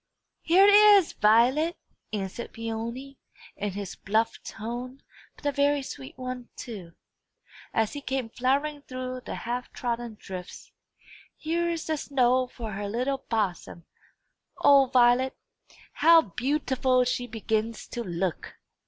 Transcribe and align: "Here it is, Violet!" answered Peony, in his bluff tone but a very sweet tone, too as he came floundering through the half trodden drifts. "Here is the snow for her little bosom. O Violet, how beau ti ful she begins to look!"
"Here 0.41 0.65
it 0.67 0.73
is, 0.73 1.13
Violet!" 1.13 1.77
answered 2.11 2.53
Peony, 2.53 3.19
in 3.55 3.73
his 3.73 3.95
bluff 3.95 4.41
tone 4.43 5.03
but 5.35 5.45
a 5.45 5.51
very 5.51 5.83
sweet 5.83 6.15
tone, 6.15 6.49
too 6.55 6.93
as 7.71 7.93
he 7.93 8.01
came 8.01 8.27
floundering 8.29 8.81
through 8.81 9.21
the 9.23 9.35
half 9.35 9.71
trodden 9.73 10.17
drifts. 10.19 10.71
"Here 11.37 11.69
is 11.69 11.85
the 11.85 11.97
snow 11.97 12.47
for 12.47 12.71
her 12.71 12.89
little 12.89 13.19
bosom. 13.29 13.85
O 14.57 14.87
Violet, 14.87 15.37
how 15.93 16.23
beau 16.23 16.57
ti 16.57 16.73
ful 16.73 17.03
she 17.03 17.27
begins 17.27 17.85
to 17.89 18.03
look!" 18.03 18.57